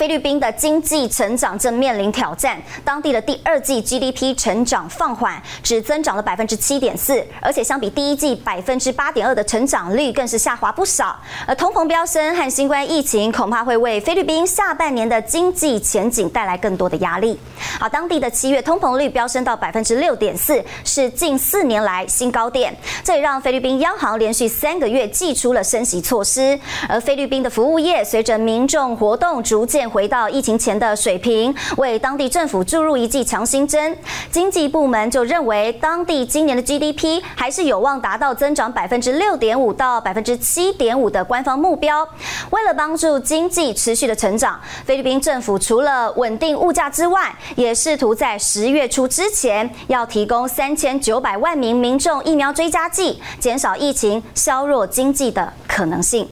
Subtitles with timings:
[0.00, 11.14] 菲律宾的经济成长正面临挑战，当地的第二季 GDP 成长放缓，只增长了百分之七点四，而且相比第一季百分之八点二的成长率更是下滑不少。
[11.46, 17.38] 而通膨飙升和新冠疫情恐怕会为菲律宾下半年的经济前景带来更多的压力。
[17.78, 26.58] 好，当地的七月通膨率飙升到百分之六点四，是近四年来新高点，这也让菲律宾央行连续三个月祭出了升息措施。
[26.88, 33.96] 而菲律宾的服务业随着民众活动逐渐回到疫情前的水平，为当地政府注入一剂强心针。
[34.30, 42.08] 经济部门就认为，当地今年的 GDP 还是有望达到增长百分之六点五到百分之七点五的官方目标。
[42.50, 56.28] 为了帮助经济持续的成长，菲律宾政府除了稳定物价之外，也试图在十月初之前要提供三千九百万名民众疫苗追加剂，减少疫情削弱经济的可能性。